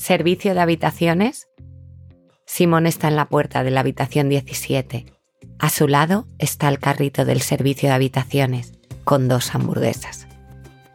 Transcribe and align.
¿Servicio 0.00 0.54
de 0.54 0.60
habitaciones? 0.60 1.50
Simón 2.46 2.86
está 2.86 3.08
en 3.08 3.16
la 3.16 3.28
puerta 3.28 3.62
de 3.62 3.70
la 3.70 3.80
habitación 3.80 4.30
17. 4.30 5.04
A 5.58 5.68
su 5.68 5.88
lado 5.88 6.26
está 6.38 6.70
el 6.70 6.78
carrito 6.78 7.26
del 7.26 7.42
servicio 7.42 7.90
de 7.90 7.96
habitaciones, 7.96 8.72
con 9.04 9.28
dos 9.28 9.54
hamburguesas. 9.54 10.26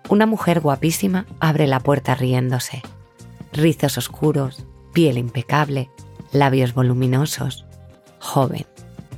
Una 0.10 0.26
mujer 0.26 0.60
guapísima 0.60 1.28
abre 1.40 1.68
la 1.68 1.82
puerta 1.82 2.16
riéndose. 2.16 2.82
Rizos 3.54 4.00
oscuros, 4.00 4.66
piel 4.92 5.20
impecable, 5.20 5.92
labios 6.32 6.74
voluminosos. 6.74 7.68
Joven, 8.18 8.66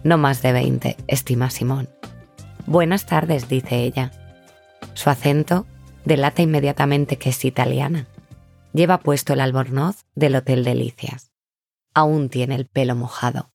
no 0.03 0.17
más 0.17 0.41
de 0.41 0.51
20, 0.51 0.97
estima 1.07 1.49
Simón. 1.49 1.87
Buenas 2.65 3.05
tardes, 3.05 3.47
dice 3.47 3.83
ella. 3.83 4.11
Su 4.95 5.09
acento 5.09 5.65
delata 6.03 6.41
inmediatamente 6.41 7.15
que 7.15 7.29
es 7.29 7.45
italiana. 7.45 8.05
Lleva 8.73 8.99
puesto 8.99 9.33
el 9.33 9.41
albornoz 9.41 10.05
del 10.15 10.35
Hotel 10.35 10.63
Delicias 10.63 11.31
aún 11.97 12.29
tiene 12.29 12.53
el 12.53 12.67
pelo 12.67 12.95
mojado. 12.95 13.51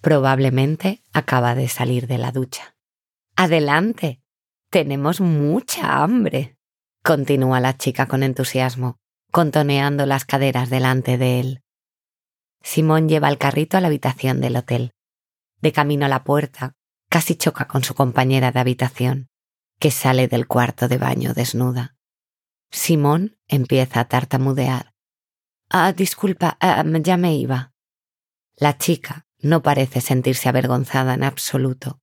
Probablemente 0.00 1.02
acaba 1.12 1.54
de 1.54 1.68
salir 1.68 2.06
de 2.06 2.16
la 2.16 2.32
ducha. 2.32 2.74
Adelante. 3.36 4.22
Tenemos 4.70 5.20
mucha 5.20 6.02
hambre. 6.02 6.56
Continúa 7.04 7.60
la 7.60 7.76
chica 7.76 8.06
con 8.06 8.22
entusiasmo, 8.22 8.96
contoneando 9.30 10.06
las 10.06 10.24
caderas 10.24 10.70
delante 10.70 11.18
de 11.18 11.40
él. 11.40 11.62
Simón 12.62 13.10
lleva 13.10 13.28
el 13.28 13.36
carrito 13.36 13.76
a 13.76 13.82
la 13.82 13.88
habitación 13.88 14.40
del 14.40 14.56
hotel. 14.56 14.92
De 15.60 15.72
camino 15.72 16.06
a 16.06 16.08
la 16.08 16.24
puerta, 16.24 16.72
casi 17.10 17.34
choca 17.34 17.66
con 17.66 17.84
su 17.84 17.94
compañera 17.94 18.52
de 18.52 18.60
habitación, 18.60 19.28
que 19.78 19.90
sale 19.90 20.28
del 20.28 20.46
cuarto 20.46 20.88
de 20.88 20.96
baño 20.96 21.34
desnuda. 21.34 21.94
Simón 22.72 23.38
empieza 23.48 24.00
a 24.00 24.08
tartamudear. 24.08 24.94
Ah, 25.68 25.92
disculpa, 25.92 26.56
ah, 26.60 26.82
ya 27.02 27.16
me 27.18 27.36
iba. 27.36 27.74
La 28.56 28.78
chica 28.78 29.26
no 29.38 29.62
parece 29.62 30.00
sentirse 30.00 30.48
avergonzada 30.48 31.14
en 31.14 31.22
absoluto. 31.22 32.00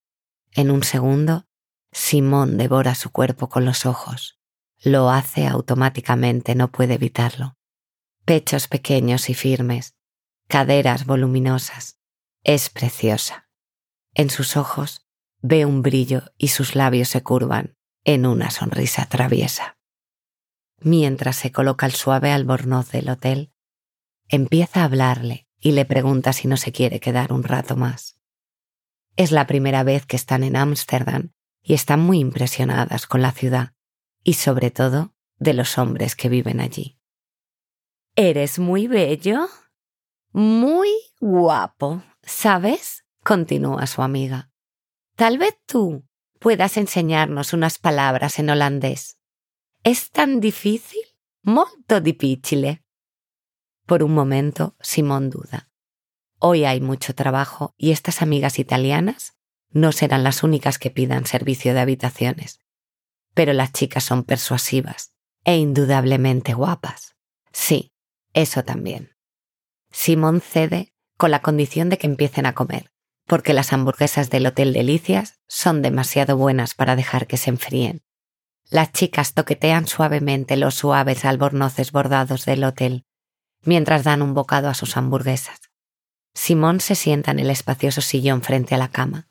En 0.51 0.69
un 0.69 0.83
segundo, 0.83 1.47
Simón 1.91 2.57
devora 2.57 2.93
su 2.93 3.11
cuerpo 3.11 3.49
con 3.49 3.65
los 3.65 3.85
ojos. 3.85 4.39
Lo 4.77 5.09
hace 5.09 5.47
automáticamente, 5.47 6.53
no 6.53 6.71
puede 6.71 6.93
evitarlo. 6.95 7.57
Pechos 8.25 8.67
pequeños 8.67 9.29
y 9.29 9.33
firmes, 9.33 9.95
caderas 10.47 11.05
voluminosas. 11.05 11.99
Es 12.43 12.69
preciosa. 12.69 13.49
En 14.13 14.29
sus 14.29 14.55
ojos 14.55 15.07
ve 15.41 15.65
un 15.65 15.81
brillo 15.81 16.31
y 16.37 16.49
sus 16.49 16.75
labios 16.75 17.09
se 17.09 17.23
curvan 17.23 17.75
en 18.03 18.25
una 18.25 18.51
sonrisa 18.51 19.05
traviesa. 19.07 19.78
Mientras 20.81 21.35
se 21.35 21.51
coloca 21.51 21.85
el 21.85 21.93
suave 21.93 22.31
albornoz 22.31 22.91
del 22.91 23.09
hotel, 23.09 23.51
empieza 24.27 24.81
a 24.81 24.85
hablarle 24.85 25.47
y 25.59 25.73
le 25.73 25.85
pregunta 25.85 26.33
si 26.33 26.47
no 26.47 26.57
se 26.57 26.71
quiere 26.71 26.99
quedar 26.99 27.33
un 27.33 27.43
rato 27.43 27.75
más. 27.75 28.19
Es 29.17 29.31
la 29.31 29.47
primera 29.47 29.83
vez 29.83 30.05
que 30.05 30.15
están 30.15 30.43
en 30.43 30.55
Ámsterdam 30.55 31.33
y 31.61 31.73
están 31.73 31.99
muy 31.99 32.19
impresionadas 32.19 33.05
con 33.05 33.21
la 33.21 33.31
ciudad 33.31 33.73
y 34.23 34.33
sobre 34.35 34.71
todo 34.71 35.13
de 35.37 35.53
los 35.53 35.77
hombres 35.77 36.15
que 36.15 36.29
viven 36.29 36.61
allí. 36.61 36.97
Eres 38.15 38.59
muy 38.59 38.87
bello, 38.87 39.47
muy 40.31 40.89
guapo, 41.19 42.03
¿sabes? 42.21 43.05
continúa 43.23 43.85
su 43.87 44.01
amiga. 44.01 44.49
Tal 45.15 45.37
vez 45.37 45.57
tú 45.65 46.05
puedas 46.39 46.77
enseñarnos 46.77 47.53
unas 47.53 47.77
palabras 47.77 48.39
en 48.39 48.49
holandés. 48.49 49.18
¿Es 49.83 50.11
tan 50.11 50.41
difícil? 50.41 51.01
Molto 51.41 52.01
difficile. 52.01 52.83
Por 53.85 54.03
un 54.03 54.13
momento, 54.13 54.75
Simón 54.81 55.29
duda. 55.29 55.69
Hoy 56.37 56.65
hay 56.65 56.81
mucho 56.81 57.15
trabajo 57.15 57.73
y 57.77 57.91
estas 57.91 58.21
amigas 58.21 58.59
italianas 58.59 59.37
no 59.71 59.93
serán 59.93 60.23
las 60.23 60.43
únicas 60.43 60.79
que 60.79 60.91
pidan 60.91 61.25
servicio 61.25 61.73
de 61.73 61.79
habitaciones. 61.79 62.59
Pero 63.33 63.53
las 63.53 63.71
chicas 63.71 64.03
son 64.03 64.25
persuasivas 64.25 65.13
e 65.45 65.55
indudablemente 65.55 66.53
guapas. 66.53 67.15
Sí, 67.53 67.93
eso 68.33 68.63
también. 68.63 69.15
Simón 69.91 70.41
cede 70.41 70.93
con 71.15 71.31
la 71.31 71.41
condición 71.41 71.87
de 71.87 71.97
que 71.97 72.07
empiecen 72.07 72.45
a 72.45 72.53
comer, 72.53 72.91
porque 73.25 73.53
las 73.53 73.71
hamburguesas 73.71 74.29
del 74.29 74.45
Hotel 74.45 74.73
Delicias 74.73 75.39
son 75.47 75.81
demasiado 75.81 76.35
buenas 76.35 76.75
para 76.75 76.97
dejar 76.97 77.27
que 77.27 77.37
se 77.37 77.49
enfríen. 77.49 78.03
Las 78.69 78.91
chicas 78.91 79.33
toquetean 79.33 79.87
suavemente 79.87 80.55
los 80.55 80.75
suaves 80.75 81.25
albornoces 81.25 81.91
bordados 81.91 82.45
del 82.45 82.63
hotel 82.63 83.05
mientras 83.63 84.03
dan 84.03 84.21
un 84.21 84.33
bocado 84.33 84.69
a 84.69 84.73
sus 84.73 84.95
hamburguesas. 84.95 85.59
Simón 86.33 86.79
se 86.79 86.95
sienta 86.95 87.31
en 87.31 87.39
el 87.39 87.49
espacioso 87.49 88.01
sillón 88.01 88.41
frente 88.41 88.75
a 88.75 88.77
la 88.77 88.89
cama. 88.89 89.27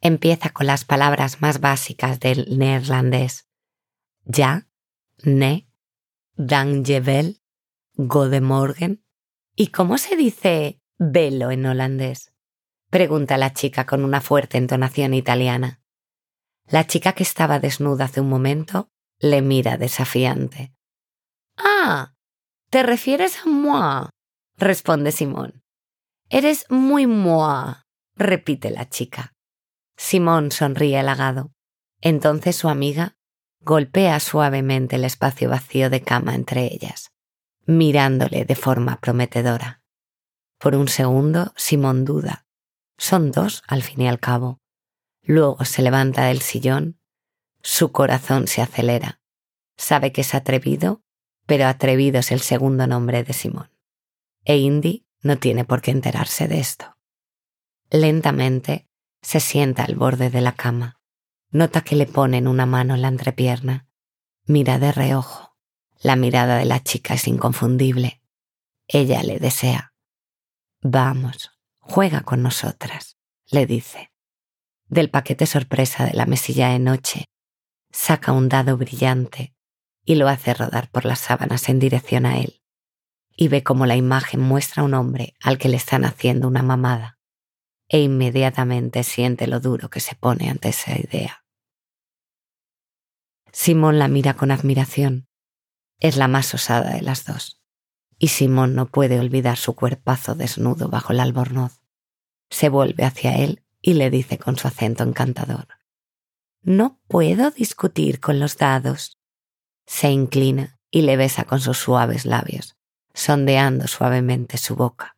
Empieza 0.00 0.50
con 0.50 0.66
las 0.66 0.84
palabras 0.84 1.40
más 1.40 1.60
básicas 1.60 2.20
del 2.20 2.58
neerlandés. 2.58 3.48
Ja, 4.30 4.66
ne, 5.22 5.68
dankjewel, 6.34 7.40
godemorgen. 7.94 9.04
¿Y 9.54 9.68
cómo 9.68 9.98
se 9.98 10.16
dice 10.16 10.80
velo 10.98 11.50
en 11.50 11.66
holandés? 11.66 12.32
Pregunta 12.90 13.38
la 13.38 13.52
chica 13.52 13.86
con 13.86 14.04
una 14.04 14.20
fuerte 14.20 14.58
entonación 14.58 15.14
italiana. 15.14 15.81
La 16.68 16.86
chica 16.86 17.12
que 17.12 17.22
estaba 17.22 17.58
desnuda 17.58 18.06
hace 18.06 18.20
un 18.20 18.28
momento 18.28 18.88
le 19.18 19.42
mira 19.42 19.76
desafiante. 19.76 20.74
Ah, 21.56 22.14
¿Te 22.72 22.82
refieres 22.82 23.36
a 23.44 23.50
moi? 23.50 24.08
responde 24.56 25.12
Simón. 25.12 25.62
Eres 26.30 26.64
muy 26.70 27.06
moi, 27.06 27.74
repite 28.16 28.70
la 28.70 28.88
chica. 28.88 29.34
Simón 29.98 30.50
sonríe 30.50 30.98
halagado. 30.98 31.52
Entonces 32.00 32.56
su 32.56 32.70
amiga 32.70 33.14
golpea 33.60 34.18
suavemente 34.20 34.96
el 34.96 35.04
espacio 35.04 35.50
vacío 35.50 35.90
de 35.90 36.00
cama 36.00 36.34
entre 36.34 36.64
ellas, 36.72 37.12
mirándole 37.66 38.46
de 38.46 38.54
forma 38.54 38.98
prometedora. 39.00 39.82
Por 40.58 40.74
un 40.74 40.88
segundo, 40.88 41.52
Simón 41.56 42.06
duda. 42.06 42.46
Son 42.96 43.32
dos, 43.32 43.62
al 43.68 43.82
fin 43.82 44.00
y 44.00 44.08
al 44.08 44.18
cabo. 44.18 44.61
Luego 45.22 45.64
se 45.64 45.82
levanta 45.82 46.26
del 46.26 46.40
sillón. 46.40 46.98
Su 47.62 47.92
corazón 47.92 48.48
se 48.48 48.62
acelera. 48.62 49.20
Sabe 49.76 50.12
que 50.12 50.22
es 50.22 50.34
atrevido 50.34 51.02
pero 51.46 51.66
atrevido 51.66 52.20
es 52.20 52.32
el 52.32 52.40
segundo 52.40 52.86
nombre 52.86 53.24
de 53.24 53.32
Simón. 53.32 53.70
E 54.44 54.56
Indy 54.56 55.06
no 55.20 55.38
tiene 55.38 55.64
por 55.64 55.82
qué 55.82 55.90
enterarse 55.90 56.48
de 56.48 56.60
esto. 56.60 56.96
Lentamente 57.90 58.88
se 59.20 59.40
sienta 59.40 59.84
al 59.84 59.94
borde 59.94 60.30
de 60.30 60.40
la 60.40 60.52
cama. 60.52 61.00
Nota 61.50 61.82
que 61.82 61.96
le 61.96 62.06
ponen 62.06 62.48
una 62.48 62.66
mano 62.66 62.94
en 62.94 63.02
la 63.02 63.08
entrepierna. 63.08 63.86
Mira 64.46 64.78
de 64.78 64.92
reojo. 64.92 65.54
La 66.00 66.16
mirada 66.16 66.56
de 66.56 66.64
la 66.64 66.82
chica 66.82 67.14
es 67.14 67.28
inconfundible. 67.28 68.22
Ella 68.88 69.22
le 69.22 69.38
desea. 69.38 69.94
Vamos, 70.80 71.50
juega 71.78 72.22
con 72.22 72.42
nosotras, 72.42 73.18
le 73.46 73.66
dice. 73.66 74.11
Del 74.92 75.08
paquete 75.08 75.46
sorpresa 75.46 76.04
de 76.04 76.12
la 76.12 76.26
mesilla 76.26 76.68
de 76.68 76.78
noche, 76.78 77.24
saca 77.92 78.30
un 78.32 78.50
dado 78.50 78.76
brillante 78.76 79.54
y 80.04 80.16
lo 80.16 80.28
hace 80.28 80.52
rodar 80.52 80.90
por 80.90 81.06
las 81.06 81.18
sábanas 81.18 81.70
en 81.70 81.78
dirección 81.78 82.26
a 82.26 82.38
él, 82.38 82.60
y 83.34 83.48
ve 83.48 83.62
como 83.62 83.86
la 83.86 83.96
imagen 83.96 84.40
muestra 84.40 84.82
a 84.82 84.84
un 84.84 84.92
hombre 84.92 85.32
al 85.40 85.56
que 85.56 85.70
le 85.70 85.78
están 85.78 86.04
haciendo 86.04 86.46
una 86.46 86.62
mamada, 86.62 87.18
e 87.88 88.00
inmediatamente 88.00 89.02
siente 89.02 89.46
lo 89.46 89.60
duro 89.60 89.88
que 89.88 90.00
se 90.00 90.14
pone 90.14 90.50
ante 90.50 90.68
esa 90.68 90.92
idea. 90.98 91.46
Simón 93.50 93.98
la 93.98 94.08
mira 94.08 94.34
con 94.34 94.50
admiración. 94.50 95.26
Es 96.00 96.18
la 96.18 96.28
más 96.28 96.52
osada 96.52 96.90
de 96.90 97.00
las 97.00 97.24
dos, 97.24 97.62
y 98.18 98.28
Simón 98.28 98.74
no 98.74 98.90
puede 98.90 99.18
olvidar 99.18 99.56
su 99.56 99.74
cuerpazo 99.74 100.34
desnudo 100.34 100.90
bajo 100.90 101.14
el 101.14 101.20
albornoz. 101.20 101.80
Se 102.50 102.68
vuelve 102.68 103.04
hacia 103.04 103.38
él 103.38 103.61
y 103.82 103.94
le 103.94 104.08
dice 104.08 104.38
con 104.38 104.56
su 104.56 104.68
acento 104.68 105.02
encantador. 105.02 105.66
No 106.62 107.00
puedo 107.08 107.50
discutir 107.50 108.20
con 108.20 108.38
los 108.38 108.56
dados. 108.56 109.18
Se 109.86 110.10
inclina 110.10 110.78
y 110.90 111.02
le 111.02 111.16
besa 111.16 111.44
con 111.44 111.60
sus 111.60 111.78
suaves 111.78 112.24
labios, 112.24 112.76
sondeando 113.12 113.88
suavemente 113.88 114.56
su 114.56 114.76
boca. 114.76 115.16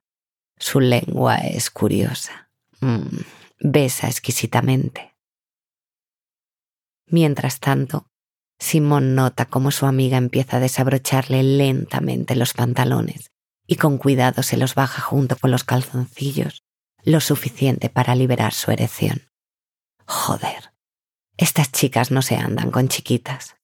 Su 0.56 0.80
lengua 0.80 1.36
es 1.36 1.70
curiosa. 1.70 2.50
Mm, 2.80 3.18
besa 3.60 4.08
exquisitamente. 4.08 5.14
Mientras 7.06 7.60
tanto, 7.60 8.08
Simón 8.58 9.14
nota 9.14 9.44
cómo 9.44 9.70
su 9.70 9.84
amiga 9.84 10.16
empieza 10.16 10.56
a 10.56 10.60
desabrocharle 10.60 11.42
lentamente 11.42 12.34
los 12.36 12.54
pantalones 12.54 13.30
y 13.66 13.76
con 13.76 13.98
cuidado 13.98 14.42
se 14.42 14.56
los 14.56 14.74
baja 14.74 15.02
junto 15.02 15.36
con 15.36 15.50
los 15.50 15.64
calzoncillos, 15.64 16.63
lo 17.04 17.20
suficiente 17.20 17.90
para 17.90 18.14
liberar 18.14 18.52
su 18.52 18.70
erección. 18.70 19.30
Joder, 20.06 20.72
estas 21.36 21.72
chicas 21.72 22.10
no 22.10 22.22
se 22.22 22.36
andan 22.36 22.70
con 22.70 22.88
chiquitas. 22.88 23.56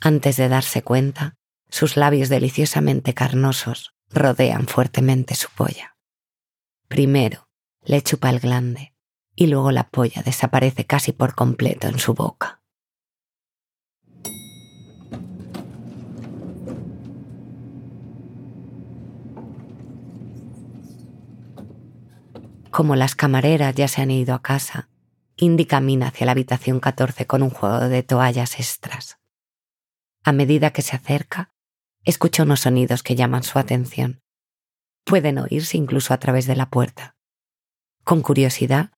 Antes 0.00 0.36
de 0.36 0.48
darse 0.48 0.82
cuenta, 0.82 1.34
sus 1.68 1.96
labios 1.96 2.28
deliciosamente 2.28 3.14
carnosos 3.14 3.94
rodean 4.10 4.66
fuertemente 4.66 5.34
su 5.34 5.48
polla. 5.50 5.96
Primero 6.88 7.48
le 7.82 8.02
chupa 8.02 8.30
el 8.30 8.40
glande 8.40 8.94
y 9.34 9.46
luego 9.46 9.70
la 9.70 9.88
polla 9.88 10.22
desaparece 10.22 10.84
casi 10.84 11.12
por 11.12 11.34
completo 11.34 11.88
en 11.88 11.98
su 11.98 12.14
boca. 12.14 12.57
Como 22.78 22.94
las 22.94 23.16
camareras 23.16 23.74
ya 23.74 23.88
se 23.88 24.02
han 24.02 24.12
ido 24.12 24.36
a 24.36 24.40
casa, 24.40 24.88
Indy 25.34 25.66
camina 25.66 26.06
hacia 26.06 26.26
la 26.26 26.30
habitación 26.30 26.78
14 26.78 27.26
con 27.26 27.42
un 27.42 27.50
juego 27.50 27.88
de 27.88 28.04
toallas 28.04 28.60
extras. 28.60 29.18
A 30.22 30.30
medida 30.30 30.70
que 30.70 30.82
se 30.82 30.94
acerca, 30.94 31.52
escucha 32.04 32.44
unos 32.44 32.60
sonidos 32.60 33.02
que 33.02 33.16
llaman 33.16 33.42
su 33.42 33.58
atención. 33.58 34.22
Pueden 35.02 35.38
oírse 35.38 35.76
incluso 35.76 36.14
a 36.14 36.18
través 36.18 36.46
de 36.46 36.54
la 36.54 36.70
puerta. 36.70 37.16
Con 38.04 38.22
curiosidad, 38.22 38.92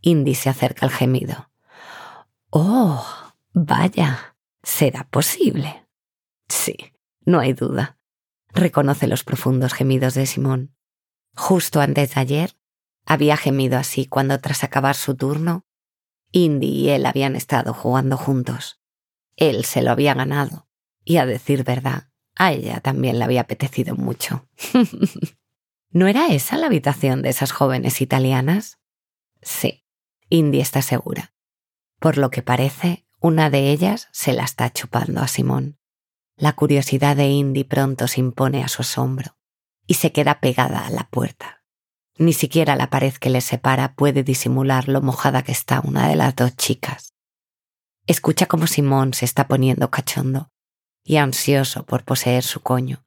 Indy 0.00 0.34
se 0.34 0.50
acerca 0.50 0.84
al 0.84 0.90
gemido. 0.90 1.52
¡Oh! 2.50 3.06
Vaya, 3.52 4.34
¿será 4.64 5.06
posible? 5.08 5.86
Sí, 6.48 6.76
no 7.24 7.38
hay 7.38 7.52
duda. 7.52 7.96
Reconoce 8.48 9.06
los 9.06 9.22
profundos 9.22 9.72
gemidos 9.72 10.14
de 10.14 10.26
Simón. 10.26 10.74
Justo 11.36 11.80
antes 11.80 12.16
de 12.16 12.20
ayer, 12.20 12.56
había 13.06 13.36
gemido 13.36 13.78
así 13.78 14.06
cuando 14.06 14.40
tras 14.40 14.64
acabar 14.64 14.96
su 14.96 15.14
turno, 15.14 15.64
Indy 16.32 16.66
y 16.66 16.90
él 16.90 17.06
habían 17.06 17.36
estado 17.36 17.72
jugando 17.72 18.16
juntos. 18.16 18.80
Él 19.36 19.64
se 19.64 19.82
lo 19.82 19.90
había 19.90 20.14
ganado, 20.14 20.68
y 21.04 21.18
a 21.18 21.26
decir 21.26 21.64
verdad, 21.64 22.08
a 22.36 22.52
ella 22.52 22.80
también 22.80 23.18
le 23.18 23.24
había 23.24 23.42
apetecido 23.42 23.94
mucho. 23.94 24.48
¿No 25.90 26.08
era 26.08 26.28
esa 26.28 26.56
la 26.56 26.66
habitación 26.66 27.22
de 27.22 27.28
esas 27.28 27.52
jóvenes 27.52 28.00
italianas? 28.00 28.78
Sí, 29.42 29.84
Indy 30.28 30.60
está 30.60 30.82
segura. 30.82 31.34
Por 32.00 32.18
lo 32.18 32.30
que 32.30 32.42
parece, 32.42 33.06
una 33.20 33.48
de 33.50 33.70
ellas 33.70 34.08
se 34.12 34.32
la 34.32 34.44
está 34.44 34.72
chupando 34.72 35.20
a 35.20 35.28
Simón. 35.28 35.78
La 36.36 36.54
curiosidad 36.54 37.16
de 37.16 37.28
Indy 37.28 37.62
pronto 37.62 38.08
se 38.08 38.20
impone 38.20 38.64
a 38.64 38.68
su 38.68 38.82
asombro 38.82 39.36
y 39.86 39.94
se 39.94 40.10
queda 40.10 40.40
pegada 40.40 40.86
a 40.86 40.90
la 40.90 41.08
puerta. 41.10 41.63
Ni 42.16 42.32
siquiera 42.32 42.76
la 42.76 42.90
pared 42.90 43.14
que 43.14 43.30
les 43.30 43.44
separa 43.44 43.94
puede 43.94 44.22
disimular 44.22 44.88
lo 44.88 45.02
mojada 45.02 45.42
que 45.42 45.52
está 45.52 45.80
una 45.80 46.08
de 46.08 46.16
las 46.16 46.36
dos 46.36 46.56
chicas. 46.56 47.12
Escucha 48.06 48.46
cómo 48.46 48.66
Simón 48.66 49.14
se 49.14 49.24
está 49.24 49.48
poniendo 49.48 49.90
cachondo 49.90 50.50
y 51.02 51.16
ansioso 51.16 51.84
por 51.84 52.04
poseer 52.04 52.44
su 52.44 52.60
coño, 52.60 53.04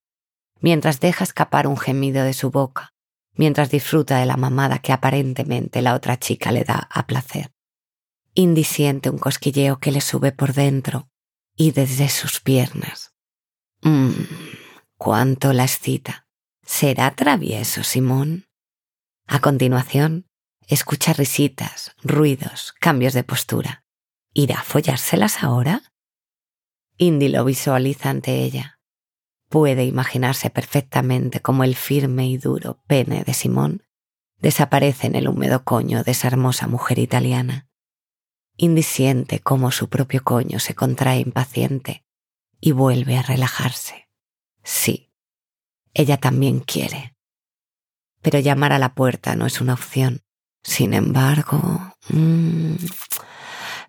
mientras 0.59 1.00
deja 1.00 1.24
escapar 1.24 1.68
un 1.68 1.77
gemido 1.77 2.24
de 2.24 2.33
su 2.33 2.51
boca 2.51 2.94
mientras 3.38 3.69
disfruta 3.69 4.18
de 4.18 4.25
la 4.25 4.36
mamada 4.36 4.80
que 4.80 4.92
aparentemente 4.92 5.81
la 5.81 5.94
otra 5.94 6.18
chica 6.18 6.51
le 6.51 6.63
da 6.63 6.88
a 6.92 7.07
placer. 7.07 7.54
Indy 8.33 8.63
siente 8.63 9.09
un 9.09 9.18
cosquilleo 9.18 9.80
que 9.80 9.92
le 9.92 10.01
sube 10.01 10.31
por 10.31 10.54
dentro 10.54 11.09
y 11.56 11.71
desde 11.71 12.09
sus 12.09 12.39
piernas. 12.39 13.13
Mmm, 13.81 14.12
cuánto 14.98 15.54
la 15.54 15.63
excita. 15.63 16.27
¿Será 16.63 17.15
travieso, 17.15 17.83
Simón? 17.83 18.47
A 19.28 19.40
continuación, 19.40 20.26
escucha 20.68 21.14
risitas, 21.14 21.96
ruidos, 22.02 22.74
cambios 22.80 23.14
de 23.14 23.24
postura. 23.24 23.84
¿Irá 24.34 24.60
a 24.60 24.64
follárselas 24.64 25.44
ahora? 25.44 25.84
Indy 26.98 27.28
lo 27.30 27.46
visualiza 27.46 28.10
ante 28.10 28.44
ella 28.44 28.78
puede 29.50 29.86
imaginarse 29.86 30.50
perfectamente 30.50 31.42
cómo 31.42 31.64
el 31.64 31.76
firme 31.76 32.28
y 32.28 32.38
duro 32.38 32.82
pene 32.88 33.24
de 33.24 33.34
Simón 33.34 33.84
desaparece 34.40 35.08
en 35.08 35.16
el 35.16 35.28
húmedo 35.28 35.64
coño 35.64 36.04
de 36.04 36.12
esa 36.12 36.28
hermosa 36.28 36.68
mujer 36.68 37.00
italiana. 37.00 37.68
Indy 38.56 38.84
siente 38.84 39.40
cómo 39.40 39.72
su 39.72 39.90
propio 39.90 40.24
coño 40.24 40.60
se 40.60 40.76
contrae 40.76 41.20
impaciente 41.20 42.06
y 42.60 42.72
vuelve 42.72 43.18
a 43.18 43.24
relajarse. 43.24 44.10
Sí, 44.64 45.12
ella 45.94 46.18
también 46.18 46.60
quiere. 46.60 47.16
Pero 48.30 48.40
llamar 48.40 48.74
a 48.74 48.78
la 48.78 48.94
puerta 48.94 49.38
no 49.38 49.46
es 49.46 49.62
una 49.62 49.74
opción. 49.74 50.20
Sin 50.62 50.94
embargo, 50.94 51.96
mmm, 52.10 52.76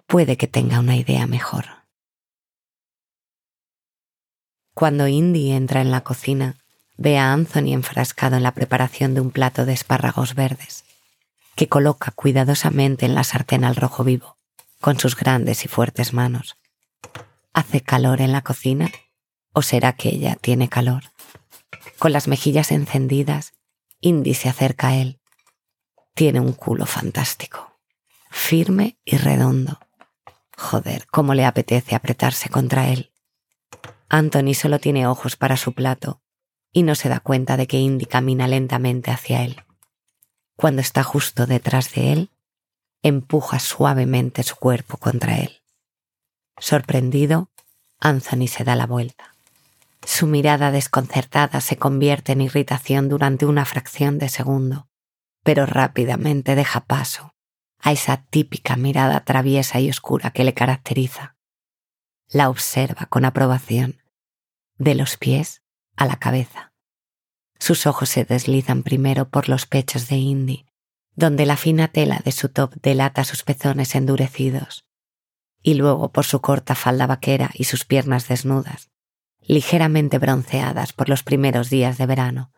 puede 0.06 0.36
que 0.36 0.46
tenga 0.46 0.78
una 0.78 0.94
idea 0.94 1.26
mejor. 1.26 1.64
Cuando 4.74 5.08
Indy 5.08 5.50
entra 5.50 5.80
en 5.80 5.90
la 5.90 6.02
cocina, 6.02 6.54
ve 6.96 7.18
a 7.18 7.32
Anthony 7.32 7.72
enfrascado 7.72 8.36
en 8.36 8.44
la 8.44 8.54
preparación 8.54 9.12
de 9.14 9.22
un 9.22 9.32
plato 9.32 9.66
de 9.66 9.72
espárragos 9.72 10.36
verdes, 10.36 10.84
que 11.56 11.66
coloca 11.66 12.12
cuidadosamente 12.12 13.06
en 13.06 13.16
la 13.16 13.24
sartén 13.24 13.64
al 13.64 13.74
rojo 13.74 14.04
vivo, 14.04 14.36
con 14.80 15.00
sus 15.00 15.16
grandes 15.16 15.64
y 15.64 15.68
fuertes 15.68 16.12
manos. 16.12 16.54
¿Hace 17.54 17.80
calor 17.80 18.20
en 18.20 18.30
la 18.30 18.42
cocina? 18.42 18.88
¿O 19.52 19.62
será 19.62 19.94
que 19.94 20.10
ella 20.10 20.36
tiene 20.40 20.68
calor? 20.68 21.10
Con 21.98 22.12
las 22.12 22.28
mejillas 22.28 22.70
encendidas, 22.70 23.57
Indy 24.00 24.34
se 24.34 24.48
acerca 24.48 24.88
a 24.88 24.96
él. 24.96 25.20
Tiene 26.14 26.40
un 26.40 26.52
culo 26.52 26.86
fantástico, 26.86 27.78
firme 28.30 28.98
y 29.04 29.16
redondo. 29.16 29.80
Joder, 30.56 31.06
cómo 31.08 31.34
le 31.34 31.44
apetece 31.44 31.94
apretarse 31.94 32.48
contra 32.48 32.88
él. 32.88 33.12
Anthony 34.08 34.54
solo 34.54 34.78
tiene 34.78 35.06
ojos 35.06 35.36
para 35.36 35.56
su 35.56 35.72
plato 35.72 36.22
y 36.72 36.82
no 36.82 36.94
se 36.94 37.08
da 37.08 37.20
cuenta 37.20 37.56
de 37.56 37.66
que 37.66 37.78
Indy 37.78 38.06
camina 38.06 38.48
lentamente 38.48 39.10
hacia 39.10 39.42
él. 39.42 39.62
Cuando 40.56 40.80
está 40.80 41.02
justo 41.02 41.46
detrás 41.46 41.92
de 41.94 42.12
él, 42.12 42.30
empuja 43.02 43.58
suavemente 43.58 44.42
su 44.42 44.56
cuerpo 44.56 44.96
contra 44.96 45.38
él. 45.38 45.62
Sorprendido, 46.56 47.50
Anthony 48.00 48.48
se 48.48 48.64
da 48.64 48.74
la 48.74 48.86
vuelta. 48.86 49.36
Su 50.10 50.26
mirada 50.26 50.70
desconcertada 50.70 51.60
se 51.60 51.76
convierte 51.76 52.32
en 52.32 52.40
irritación 52.40 53.10
durante 53.10 53.44
una 53.44 53.66
fracción 53.66 54.18
de 54.18 54.30
segundo, 54.30 54.88
pero 55.44 55.66
rápidamente 55.66 56.54
deja 56.54 56.86
paso 56.86 57.34
a 57.78 57.92
esa 57.92 58.16
típica 58.16 58.76
mirada 58.76 59.20
traviesa 59.26 59.80
y 59.80 59.90
oscura 59.90 60.30
que 60.30 60.44
le 60.44 60.54
caracteriza 60.54 61.36
la 62.26 62.48
observa 62.48 63.04
con 63.04 63.26
aprobación, 63.26 64.02
de 64.78 64.94
los 64.94 65.18
pies 65.18 65.62
a 65.94 66.06
la 66.06 66.16
cabeza. 66.16 66.72
Sus 67.58 67.86
ojos 67.86 68.08
se 68.08 68.24
deslizan 68.24 68.84
primero 68.84 69.28
por 69.28 69.50
los 69.50 69.66
pechos 69.66 70.08
de 70.08 70.16
Indy, 70.16 70.64
donde 71.16 71.44
la 71.44 71.58
fina 71.58 71.88
tela 71.88 72.22
de 72.24 72.32
su 72.32 72.48
top 72.48 72.72
delata 72.80 73.24
sus 73.24 73.42
pezones 73.42 73.94
endurecidos, 73.94 74.86
y 75.62 75.74
luego 75.74 76.12
por 76.12 76.24
su 76.24 76.40
corta 76.40 76.74
falda 76.74 77.06
vaquera 77.06 77.50
y 77.52 77.64
sus 77.64 77.84
piernas 77.84 78.26
desnudas, 78.26 78.90
ligeramente 79.48 80.18
bronceadas 80.18 80.92
por 80.92 81.08
los 81.08 81.24
primeros 81.24 81.70
días 81.70 81.98
de 81.98 82.06
verano. 82.06 82.52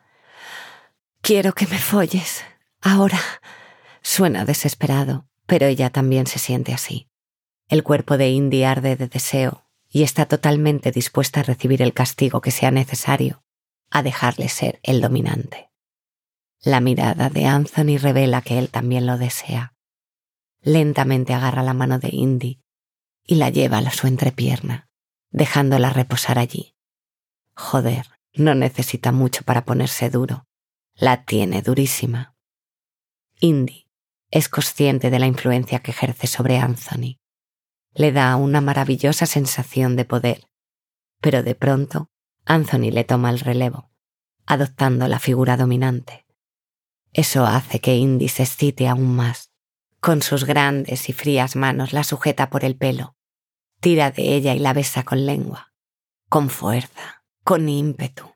Quiero 1.22 1.54
que 1.54 1.66
me 1.66 1.78
folles. 1.78 2.44
Ahora. 2.82 3.18
Suena 4.02 4.44
desesperado, 4.44 5.28
pero 5.46 5.66
ella 5.66 5.90
también 5.90 6.26
se 6.26 6.38
siente 6.38 6.74
así. 6.74 7.08
El 7.68 7.82
cuerpo 7.82 8.16
de 8.16 8.30
Indy 8.30 8.64
arde 8.64 8.96
de 8.96 9.08
deseo 9.08 9.66
y 9.88 10.02
está 10.02 10.26
totalmente 10.26 10.90
dispuesta 10.90 11.40
a 11.40 11.42
recibir 11.42 11.82
el 11.82 11.92
castigo 11.92 12.40
que 12.40 12.50
sea 12.50 12.70
necesario, 12.70 13.44
a 13.90 14.02
dejarle 14.02 14.48
ser 14.48 14.80
el 14.82 15.00
dominante. 15.00 15.70
La 16.62 16.80
mirada 16.80 17.28
de 17.30 17.46
Anthony 17.46 17.98
revela 17.98 18.42
que 18.42 18.58
él 18.58 18.70
también 18.70 19.06
lo 19.06 19.18
desea. 19.18 19.74
Lentamente 20.62 21.34
agarra 21.34 21.62
la 21.62 21.74
mano 21.74 21.98
de 21.98 22.08
Indy 22.12 22.60
y 23.24 23.36
la 23.36 23.50
lleva 23.50 23.78
a 23.78 23.90
su 23.90 24.06
entrepierna, 24.06 24.88
dejándola 25.30 25.90
reposar 25.90 26.38
allí. 26.38 26.74
Joder, 27.60 28.06
no 28.34 28.54
necesita 28.54 29.12
mucho 29.12 29.44
para 29.44 29.64
ponerse 29.64 30.10
duro. 30.10 30.46
La 30.94 31.24
tiene 31.24 31.62
durísima. 31.62 32.34
Indy 33.40 33.86
es 34.30 34.48
consciente 34.48 35.10
de 35.10 35.18
la 35.18 35.26
influencia 35.26 35.80
que 35.80 35.90
ejerce 35.92 36.26
sobre 36.26 36.58
Anthony 36.58 37.20
le 37.94 38.12
da 38.12 38.36
una 38.36 38.60
maravillosa 38.60 39.26
sensación 39.26 39.96
de 39.96 40.04
poder, 40.04 40.48
pero 41.20 41.42
de 41.42 41.54
pronto 41.54 42.08
Anthony 42.44 42.90
le 42.92 43.04
toma 43.04 43.30
el 43.30 43.40
relevo, 43.40 43.90
adoptando 44.46 45.08
la 45.08 45.18
figura 45.18 45.56
dominante. 45.56 46.26
Eso 47.12 47.44
hace 47.46 47.80
que 47.80 47.96
Indy 47.96 48.28
se 48.28 48.44
excite 48.44 48.88
aún 48.88 49.16
más. 49.16 49.50
Con 50.00 50.22
sus 50.22 50.44
grandes 50.44 51.08
y 51.08 51.12
frías 51.12 51.56
manos 51.56 51.92
la 51.92 52.04
sujeta 52.04 52.48
por 52.48 52.64
el 52.64 52.76
pelo, 52.76 53.16
tira 53.80 54.10
de 54.10 54.34
ella 54.34 54.54
y 54.54 54.58
la 54.58 54.72
besa 54.72 55.02
con 55.02 55.26
lengua, 55.26 55.74
con 56.30 56.48
fuerza, 56.48 57.19
con 57.44 57.68
ímpetu. 57.68 58.34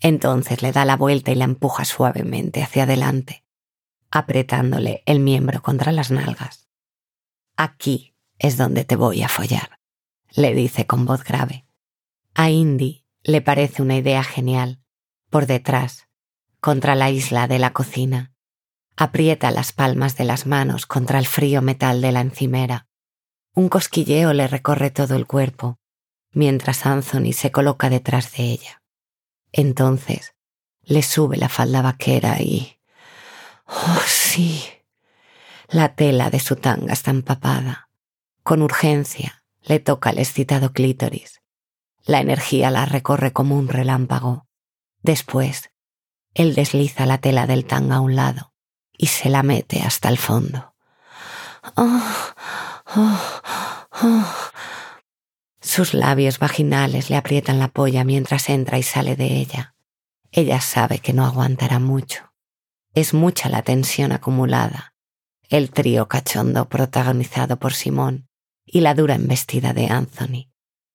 Entonces 0.00 0.62
le 0.62 0.72
da 0.72 0.84
la 0.84 0.96
vuelta 0.96 1.30
y 1.30 1.34
la 1.36 1.44
empuja 1.44 1.84
suavemente 1.84 2.62
hacia 2.62 2.84
adelante, 2.84 3.44
apretándole 4.10 5.02
el 5.06 5.20
miembro 5.20 5.62
contra 5.62 5.92
las 5.92 6.10
nalgas. 6.10 6.68
Aquí 7.56 8.14
es 8.38 8.56
donde 8.56 8.84
te 8.84 8.96
voy 8.96 9.22
a 9.22 9.28
follar, 9.28 9.78
le 10.30 10.54
dice 10.54 10.86
con 10.86 11.06
voz 11.06 11.22
grave. 11.22 11.66
A 12.34 12.50
Indy 12.50 13.04
le 13.22 13.40
parece 13.40 13.82
una 13.82 13.96
idea 13.96 14.24
genial, 14.24 14.80
Por 15.30 15.46
detrás, 15.46 16.08
contra 16.60 16.94
la 16.94 17.10
isla 17.10 17.48
de 17.48 17.58
la 17.58 17.72
cocina, 17.72 18.32
aprieta 18.96 19.50
las 19.50 19.72
palmas 19.72 20.16
de 20.16 20.24
las 20.24 20.46
manos 20.46 20.86
contra 20.86 21.18
el 21.18 21.26
frío 21.26 21.62
metal 21.62 22.00
de 22.00 22.12
la 22.12 22.20
encimera. 22.20 22.86
Un 23.54 23.68
cosquilleo 23.68 24.32
le 24.32 24.46
recorre 24.46 24.90
todo 24.90 25.16
el 25.16 25.26
cuerpo, 25.26 25.78
mientras 26.32 26.86
Anthony 26.86 27.32
se 27.32 27.50
coloca 27.52 27.90
detrás 27.90 28.32
de 28.32 28.44
ella. 28.44 28.82
Entonces 29.52 30.34
le 30.82 31.02
sube 31.02 31.36
la 31.36 31.48
falda 31.48 31.82
vaquera 31.82 32.40
y... 32.40 32.78
¡Oh, 33.66 34.02
sí! 34.06 34.64
La 35.68 35.94
tela 35.94 36.30
de 36.30 36.40
su 36.40 36.56
tanga 36.56 36.92
está 36.92 37.10
empapada. 37.10 37.88
Con 38.42 38.62
urgencia 38.62 39.44
le 39.62 39.78
toca 39.78 40.10
el 40.10 40.18
excitado 40.18 40.72
clítoris. 40.72 41.40
La 42.04 42.20
energía 42.20 42.70
la 42.70 42.84
recorre 42.84 43.32
como 43.32 43.56
un 43.56 43.68
relámpago. 43.68 44.46
Después, 45.02 45.70
él 46.34 46.54
desliza 46.54 47.06
la 47.06 47.18
tela 47.18 47.46
del 47.46 47.64
tanga 47.64 47.96
a 47.96 48.00
un 48.00 48.16
lado 48.16 48.52
y 48.96 49.06
se 49.06 49.28
la 49.28 49.42
mete 49.42 49.82
hasta 49.82 50.08
el 50.08 50.18
fondo. 50.18 50.74
Oh, 51.76 52.00
oh, 52.96 53.20
oh. 54.02 54.34
Sus 55.62 55.94
labios 55.94 56.40
vaginales 56.40 57.08
le 57.08 57.16
aprietan 57.16 57.60
la 57.60 57.68
polla 57.68 58.02
mientras 58.02 58.48
entra 58.50 58.78
y 58.78 58.82
sale 58.82 59.14
de 59.14 59.36
ella. 59.36 59.76
Ella 60.32 60.60
sabe 60.60 60.98
que 60.98 61.12
no 61.12 61.24
aguantará 61.24 61.78
mucho. 61.78 62.32
Es 62.94 63.14
mucha 63.14 63.48
la 63.48 63.62
tensión 63.62 64.10
acumulada. 64.10 64.94
El 65.48 65.70
trío 65.70 66.08
cachondo 66.08 66.68
protagonizado 66.68 67.58
por 67.58 67.74
Simón 67.74 68.28
y 68.66 68.80
la 68.80 68.94
dura 68.94 69.14
embestida 69.14 69.72
de 69.72 69.86
Anthony, 69.86 70.50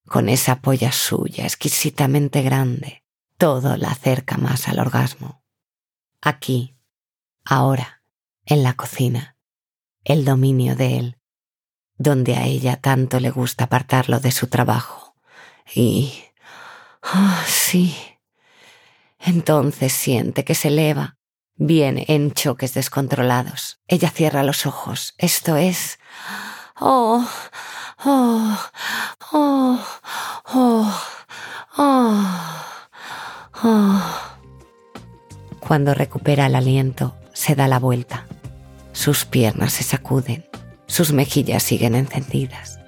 con 0.06 0.28
esa 0.28 0.62
polla 0.62 0.92
suya 0.92 1.46
exquisitamente 1.46 2.42
grande, 2.42 3.04
todo 3.38 3.78
la 3.78 3.92
acerca 3.92 4.38
más 4.38 4.68
al 4.68 4.80
orgasmo. 4.80 5.44
Aquí, 6.22 6.76
ahora, 7.46 8.02
en 8.46 8.64
la 8.64 8.74
cocina, 8.74 9.38
el 10.04 10.26
dominio 10.26 10.76
de 10.76 10.98
él, 10.98 11.17
donde 11.98 12.36
a 12.36 12.46
ella 12.46 12.78
tanto 12.78 13.20
le 13.20 13.30
gusta 13.32 13.66
apartarlo 13.66 14.20
de 14.20 14.32
su 14.32 14.48
trabajo. 14.48 15.16
Y... 15.74 16.24
Ah, 17.02 17.44
sí. 17.48 17.96
Entonces 19.20 19.94
siente 19.94 20.44
que 20.44 20.56
se 20.56 20.68
eleva, 20.70 21.18
viene 21.56 22.06
en 22.08 22.32
choques 22.32 22.74
descontrolados. 22.74 23.80
Ella 23.88 24.10
cierra 24.10 24.44
los 24.44 24.66
ojos. 24.66 25.16
Esto 25.18 25.58
es... 25.58 26.00
Oh, 26.80 27.28
oh, 28.06 28.58
oh, 29.32 29.80
oh, 30.54 31.02
oh, 31.78 32.24
oh. 33.64 34.02
Cuando 35.60 35.94
recupera 35.96 36.46
el 36.46 36.56
aliento, 36.56 37.16
se 37.34 37.56
da 37.56 37.68
la 37.68 37.80
vuelta. 37.80 38.26
Sus 38.94 39.26
piernas 39.26 39.74
se 39.74 39.84
sacuden 39.84 40.48
sus 40.88 41.14
mejillas 41.14 41.64
siguen 41.64 41.96
encendidas. 41.96 42.80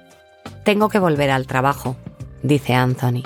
Tengo 0.64 0.88
que 0.88 0.98
volver 0.98 1.30
al 1.30 1.46
trabajo, 1.46 1.96
dice 2.42 2.74
Anthony. 2.74 3.22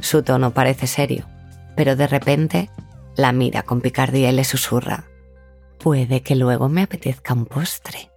Su 0.00 0.22
tono 0.22 0.52
parece 0.52 0.86
serio, 0.86 1.26
pero 1.74 1.96
de 1.96 2.06
repente 2.06 2.70
la 3.16 3.32
mira 3.32 3.62
con 3.62 3.80
picardía 3.80 4.30
y 4.30 4.34
le 4.34 4.44
susurra. 4.44 5.04
Puede 5.78 6.22
que 6.22 6.36
luego 6.36 6.68
me 6.68 6.82
apetezca 6.82 7.34
un 7.34 7.46
postre. 7.46 8.10